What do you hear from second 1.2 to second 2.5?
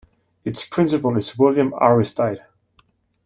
William Aristide.